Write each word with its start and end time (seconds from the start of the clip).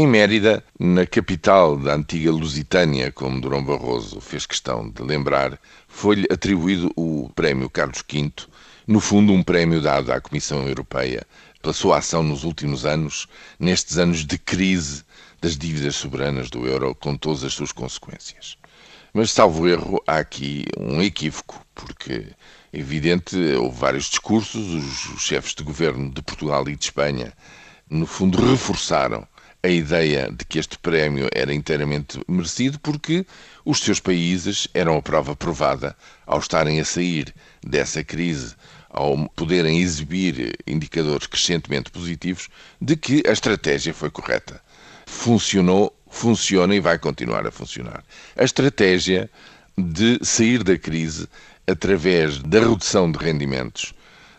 Em 0.00 0.06
Mérida, 0.06 0.62
na 0.78 1.04
capital 1.04 1.76
da 1.76 1.96
antiga 1.96 2.30
Lusitânia, 2.30 3.10
como 3.10 3.40
Durão 3.40 3.64
Barroso 3.64 4.20
fez 4.20 4.46
questão 4.46 4.88
de 4.88 5.02
lembrar, 5.02 5.58
foi-lhe 5.88 6.24
atribuído 6.30 6.92
o 6.94 7.28
Prémio 7.34 7.68
Carlos 7.68 8.04
V, 8.08 8.30
no 8.86 9.00
fundo 9.00 9.32
um 9.32 9.42
prémio 9.42 9.80
dado 9.80 10.12
à 10.12 10.20
Comissão 10.20 10.68
Europeia 10.68 11.26
pela 11.60 11.74
sua 11.74 11.98
ação 11.98 12.22
nos 12.22 12.44
últimos 12.44 12.86
anos, 12.86 13.26
nestes 13.58 13.98
anos 13.98 14.24
de 14.24 14.38
crise 14.38 15.02
das 15.40 15.58
dívidas 15.58 15.96
soberanas 15.96 16.48
do 16.48 16.64
euro, 16.64 16.94
com 16.94 17.16
todas 17.16 17.42
as 17.42 17.54
suas 17.54 17.72
consequências. 17.72 18.56
Mas, 19.12 19.32
salvo 19.32 19.66
erro, 19.66 20.00
há 20.06 20.18
aqui 20.18 20.64
um 20.78 21.02
equívoco, 21.02 21.60
porque, 21.74 22.28
evidente, 22.72 23.36
houve 23.58 23.76
vários 23.76 24.04
discursos, 24.04 24.64
os, 24.74 25.08
os 25.08 25.22
chefes 25.22 25.56
de 25.56 25.64
governo 25.64 26.08
de 26.08 26.22
Portugal 26.22 26.68
e 26.68 26.76
de 26.76 26.84
Espanha, 26.84 27.32
no 27.90 28.06
fundo, 28.06 28.40
reforçaram 28.48 29.26
a 29.62 29.68
ideia 29.68 30.30
de 30.30 30.44
que 30.44 30.58
este 30.58 30.78
prémio 30.78 31.28
era 31.34 31.52
inteiramente 31.52 32.20
merecido 32.28 32.78
porque 32.78 33.26
os 33.64 33.80
seus 33.80 33.98
países 33.98 34.68
eram 34.72 34.96
a 34.96 35.02
prova 35.02 35.34
provada 35.34 35.96
ao 36.26 36.38
estarem 36.38 36.80
a 36.80 36.84
sair 36.84 37.34
dessa 37.66 38.04
crise, 38.04 38.54
ao 38.88 39.28
poderem 39.30 39.80
exibir 39.80 40.56
indicadores 40.66 41.26
crescentemente 41.26 41.90
positivos 41.90 42.48
de 42.80 42.96
que 42.96 43.22
a 43.26 43.32
estratégia 43.32 43.92
foi 43.92 44.10
correta. 44.10 44.60
Funcionou, 45.06 45.92
funciona 46.08 46.74
e 46.74 46.80
vai 46.80 46.98
continuar 46.98 47.46
a 47.46 47.50
funcionar. 47.50 48.04
A 48.36 48.44
estratégia 48.44 49.28
de 49.76 50.18
sair 50.22 50.62
da 50.62 50.78
crise 50.78 51.28
através 51.66 52.38
da 52.38 52.60
redução 52.60 53.10
de 53.10 53.18
rendimentos, 53.18 53.92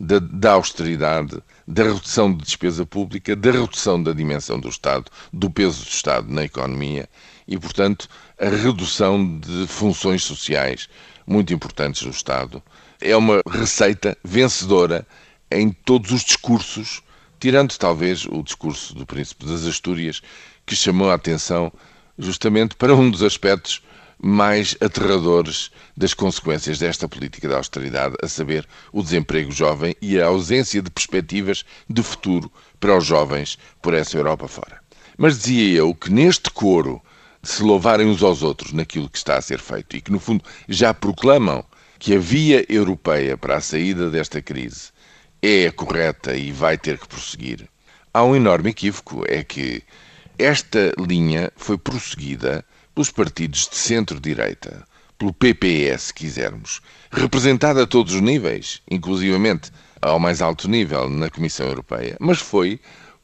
da, 0.00 0.18
da 0.18 0.52
austeridade, 0.52 1.42
da 1.68 1.82
redução 1.82 2.34
de 2.34 2.42
despesa 2.42 2.86
pública, 2.86 3.36
da 3.36 3.50
redução 3.50 4.02
da 4.02 4.14
dimensão 4.14 4.58
do 4.58 4.70
Estado, 4.70 5.10
do 5.30 5.50
peso 5.50 5.84
do 5.84 5.90
Estado 5.90 6.32
na 6.32 6.42
economia 6.42 7.06
e, 7.46 7.58
portanto, 7.58 8.08
a 8.40 8.48
redução 8.48 9.38
de 9.38 9.66
funções 9.66 10.24
sociais 10.24 10.88
muito 11.26 11.52
importantes 11.52 12.02
do 12.02 12.10
Estado. 12.10 12.62
É 12.98 13.14
uma 13.14 13.42
receita 13.50 14.16
vencedora 14.24 15.06
em 15.50 15.70
todos 15.70 16.12
os 16.12 16.24
discursos, 16.24 17.02
tirando 17.38 17.76
talvez 17.76 18.24
o 18.24 18.42
discurso 18.42 18.94
do 18.94 19.04
Príncipe 19.04 19.44
das 19.44 19.66
Astúrias, 19.66 20.22
que 20.64 20.74
chamou 20.74 21.10
a 21.10 21.14
atenção 21.14 21.70
justamente 22.18 22.74
para 22.74 22.94
um 22.94 23.10
dos 23.10 23.22
aspectos 23.22 23.82
mais 24.22 24.76
aterradores 24.80 25.70
das 25.96 26.12
consequências 26.12 26.78
desta 26.78 27.08
política 27.08 27.48
de 27.48 27.54
austeridade, 27.54 28.16
a 28.22 28.28
saber, 28.28 28.66
o 28.92 29.02
desemprego 29.02 29.50
jovem 29.50 29.94
e 30.00 30.20
a 30.20 30.26
ausência 30.26 30.82
de 30.82 30.90
perspectivas 30.90 31.64
de 31.88 32.02
futuro 32.02 32.52
para 32.78 32.96
os 32.96 33.06
jovens 33.06 33.58
por 33.80 33.94
essa 33.94 34.16
Europa 34.16 34.46
fora. 34.46 34.80
Mas 35.16 35.38
dizia 35.38 35.78
eu 35.78 35.94
que 35.94 36.12
neste 36.12 36.50
coro 36.50 37.00
de 37.42 37.48
se 37.48 37.62
louvarem 37.62 38.06
uns 38.06 38.22
aos 38.22 38.42
outros 38.42 38.72
naquilo 38.72 39.08
que 39.08 39.18
está 39.18 39.38
a 39.38 39.42
ser 39.42 39.58
feito 39.58 39.96
e 39.96 40.00
que, 40.00 40.12
no 40.12 40.20
fundo, 40.20 40.44
já 40.68 40.92
proclamam 40.92 41.64
que 41.98 42.14
a 42.14 42.18
via 42.18 42.64
europeia 42.68 43.36
para 43.36 43.56
a 43.56 43.60
saída 43.60 44.10
desta 44.10 44.42
crise 44.42 44.90
é 45.42 45.66
a 45.66 45.72
correta 45.72 46.34
e 46.34 46.52
vai 46.52 46.76
ter 46.76 46.98
que 46.98 47.08
prosseguir, 47.08 47.66
há 48.12 48.22
um 48.22 48.36
enorme 48.36 48.70
equívoco: 48.70 49.24
é 49.26 49.42
que 49.42 49.82
esta 50.38 50.92
linha 50.98 51.50
foi 51.56 51.78
prosseguida 51.78 52.64
pelos 53.00 53.10
partidos 53.10 53.66
de 53.66 53.76
centro-direita, 53.76 54.84
pelo 55.18 55.32
PPE, 55.32 55.96
se 55.96 56.12
quisermos, 56.12 56.82
representado 57.10 57.80
a 57.80 57.86
todos 57.86 58.12
os 58.12 58.20
níveis, 58.20 58.82
inclusivamente 58.90 59.70
ao 60.02 60.18
mais 60.18 60.42
alto 60.42 60.68
nível 60.68 61.08
na 61.08 61.30
Comissão 61.30 61.66
Europeia, 61.66 62.18
mas 62.20 62.40
foi 62.40 62.78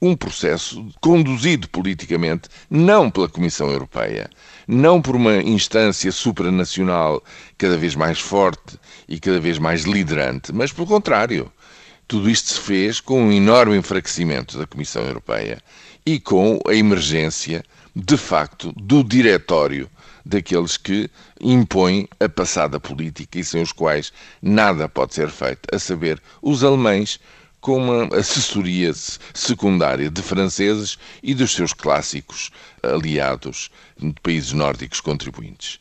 um 0.00 0.16
processo 0.16 0.88
conduzido 1.02 1.68
politicamente 1.68 2.48
não 2.70 3.10
pela 3.10 3.28
Comissão 3.28 3.68
Europeia, 3.70 4.30
não 4.66 5.02
por 5.02 5.14
uma 5.14 5.36
instância 5.36 6.10
supranacional 6.12 7.22
cada 7.58 7.76
vez 7.76 7.94
mais 7.94 8.18
forte 8.18 8.78
e 9.06 9.20
cada 9.20 9.38
vez 9.38 9.58
mais 9.58 9.82
liderante, 9.82 10.50
mas 10.50 10.72
pelo 10.72 10.86
contrário. 10.86 11.52
Tudo 12.06 12.30
isto 12.30 12.54
se 12.54 12.60
fez 12.60 13.00
com 13.00 13.22
um 13.22 13.30
enorme 13.30 13.76
enfraquecimento 13.76 14.56
da 14.56 14.66
Comissão 14.66 15.02
Europeia 15.02 15.62
e 16.06 16.18
com 16.18 16.58
a 16.66 16.72
emergência 16.72 17.62
de 18.00 18.16
facto, 18.16 18.72
do 18.76 19.02
diretório 19.02 19.90
daqueles 20.24 20.76
que 20.76 21.10
impõem 21.40 22.08
a 22.20 22.28
passada 22.28 22.78
política 22.78 23.40
e 23.40 23.44
sem 23.44 23.60
os 23.60 23.72
quais 23.72 24.12
nada 24.40 24.88
pode 24.88 25.14
ser 25.14 25.28
feito, 25.30 25.62
a 25.74 25.80
saber, 25.80 26.22
os 26.40 26.62
alemães 26.62 27.18
com 27.60 27.76
uma 27.76 28.16
assessoria 28.16 28.92
secundária 29.34 30.08
de 30.08 30.22
franceses 30.22 30.96
e 31.24 31.34
dos 31.34 31.52
seus 31.52 31.72
clássicos 31.72 32.52
aliados 32.84 33.68
de 33.98 34.14
países 34.22 34.52
nórdicos 34.52 35.00
contribuintes. 35.00 35.80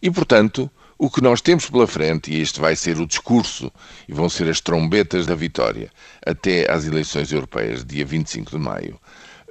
E, 0.00 0.10
portanto, 0.10 0.70
o 0.96 1.10
que 1.10 1.20
nós 1.20 1.42
temos 1.42 1.68
pela 1.68 1.86
frente, 1.86 2.32
e 2.32 2.40
este 2.40 2.60
vai 2.60 2.74
ser 2.74 2.98
o 2.98 3.06
discurso 3.06 3.70
e 4.08 4.14
vão 4.14 4.30
ser 4.30 4.48
as 4.48 4.60
trombetas 4.60 5.26
da 5.26 5.34
vitória 5.34 5.90
até 6.24 6.70
às 6.70 6.86
eleições 6.86 7.30
europeias, 7.30 7.84
dia 7.84 8.06
25 8.06 8.52
de 8.52 8.58
maio, 8.58 8.98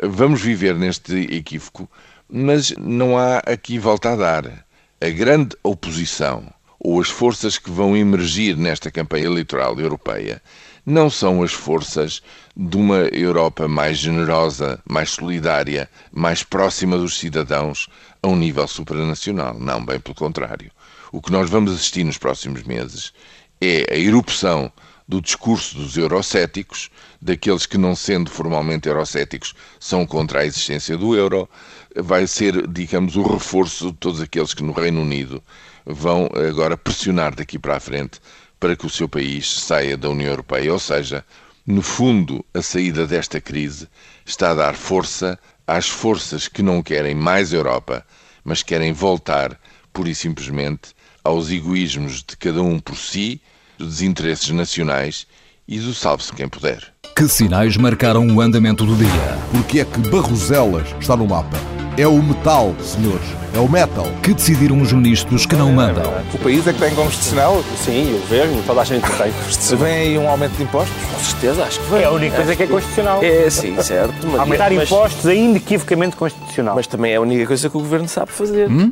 Vamos 0.04 0.42
viver 0.42 0.76
neste 0.76 1.16
equívoco, 1.36 1.90
mas 2.30 2.72
não 2.78 3.18
há 3.18 3.40
aqui 3.40 3.80
volta 3.80 4.12
a 4.12 4.16
dar. 4.16 4.66
A 5.02 5.10
grande 5.10 5.56
oposição 5.64 6.54
ou 6.80 7.02
as 7.02 7.10
forças 7.10 7.58
que 7.58 7.72
vão 7.72 7.98
emergir 7.98 8.56
nesta 8.56 8.92
campanha 8.92 9.26
eleitoral 9.26 9.80
europeia 9.80 10.40
não 10.86 11.10
são 11.10 11.42
as 11.42 11.52
forças 11.52 12.22
de 12.56 12.78
uma 12.78 13.08
Europa 13.12 13.68
mais 13.68 13.98
generosa, 13.98 14.80
mais 14.88 15.10
solidária, 15.10 15.90
mais 16.12 16.44
próxima 16.44 16.96
dos 16.96 17.18
cidadãos 17.18 17.88
a 18.22 18.28
um 18.28 18.36
nível 18.36 18.68
supranacional. 18.68 19.60
Não, 19.60 19.84
bem 19.84 20.00
pelo 20.00 20.16
contrário. 20.16 20.72
O 21.12 21.20
que 21.20 21.32
nós 21.32 21.50
vamos 21.50 21.74
assistir 21.74 22.04
nos 22.04 22.20
próximos 22.20 22.62
meses 22.62 23.12
é 23.60 23.92
a 23.92 23.98
erupção 23.98 24.72
do 25.08 25.22
discurso 25.22 25.78
dos 25.78 25.96
eurocéticos, 25.96 26.90
daqueles 27.22 27.66
que, 27.66 27.78
não 27.78 27.96
sendo 27.96 28.30
formalmente 28.30 28.90
eurocéticos, 28.90 29.54
são 29.80 30.06
contra 30.06 30.42
a 30.42 30.46
existência 30.46 30.98
do 30.98 31.16
euro, 31.16 31.50
vai 31.96 32.28
ser, 32.28 32.68
digamos, 32.68 33.16
o 33.16 33.24
reforço 33.24 33.92
de 33.92 33.98
todos 33.98 34.22
aqueles 34.22 34.54
que 34.54 34.64
no 34.64 34.74
Reino 34.74 35.02
Unido 35.02 35.42
vão 35.86 36.30
agora 36.48 36.76
pressionar 36.78 37.34
daqui 37.34 37.58
para 37.58 37.78
a 37.78 37.80
frente 37.80 38.20
para 38.60 38.76
que 38.76 38.86
o 38.86 38.90
seu 38.90 39.08
país 39.08 39.50
saia 39.62 39.96
da 39.96 40.10
União 40.10 40.30
Europeia. 40.30 40.74
Ou 40.74 40.80
seja, 40.80 41.24
no 41.66 41.82
fundo, 41.82 42.44
a 42.54 42.62
saída 42.62 43.08
desta 43.08 43.40
crise 43.40 43.88
está 44.26 44.52
a 44.52 44.56
dar 44.56 44.76
força 44.76 45.40
às 45.66 45.88
forças 45.88 46.48
que 46.48 46.62
não 46.62 46.82
querem 46.82 47.16
mais 47.16 47.54
Europa, 47.54 48.06
mas 48.44 48.64
querem 48.64 48.94
voltar, 48.94 49.60
pura 49.94 50.10
e 50.10 50.16
simplesmente, 50.16 50.96
aos 51.24 51.50
egoísmos 51.50 52.24
de 52.24 52.38
cada 52.38 52.62
um 52.62 52.80
por 52.80 52.96
si 52.96 53.42
dos 53.78 54.02
interesses 54.02 54.50
nacionais 54.50 55.28
e 55.68 55.80
do 55.80 55.94
salve-se 55.94 56.34
quem 56.34 56.48
puder. 56.48 56.82
Que 57.16 57.28
sinais 57.28 57.76
marcaram 57.78 58.28
o 58.28 58.42
andamento 58.42 58.86
do 58.86 58.96
dia? 58.96 59.38
Porque 59.52 59.80
é 59.80 59.86
que 59.86 60.00
Barroselas 60.10 60.88
está 61.00 61.16
no 61.16 61.28
mapa? 61.28 61.58
É 61.98 62.08
o 62.08 62.22
metal, 62.22 62.76
senhores. 62.80 63.26
É 63.56 63.60
o 63.60 63.68
metal. 63.68 64.06
Que 64.22 64.32
decidiram 64.32 64.80
os 64.80 64.94
ministros 64.94 65.48
que 65.48 65.56
não 65.56 65.72
mandam? 65.72 66.14
O 66.32 66.38
país 66.38 66.68
é 66.68 66.74
que 66.74 66.80
tem 66.80 66.94
constitucional? 66.94 67.64
Sim, 67.76 68.14
o 68.14 68.20
governo, 68.20 68.62
toda 68.68 68.82
a 68.82 68.84
gente 68.84 69.02
tem 69.02 69.32
constitucional. 69.32 69.86
Vem 69.86 69.96
aí 69.96 70.18
um 70.20 70.30
aumento 70.30 70.52
de 70.58 70.62
impostos? 70.64 70.96
Com 71.12 71.20
certeza, 71.20 71.64
acho 71.64 71.80
que 71.80 71.90
vem. 71.90 72.02
É 72.02 72.06
a 72.06 72.12
única 72.12 72.36
coisa 72.36 72.56
que 72.56 72.62
é 72.62 72.68
constitucional. 72.68 73.24
É, 73.24 73.50
sim, 73.50 73.82
certo. 73.82 74.28
Mas, 74.28 74.40
Aumentar 74.42 74.72
impostos 74.72 75.26
é 75.26 75.36
inequivocamente 75.36 76.16
constitucional. 76.16 76.76
Mas 76.76 76.86
também 76.86 77.14
é 77.14 77.16
a 77.16 77.22
única 77.22 77.48
coisa 77.48 77.68
que 77.68 77.76
o 77.76 77.80
governo 77.80 78.08
sabe 78.08 78.32
fazer. 78.32 78.70
Hum? 78.70 78.92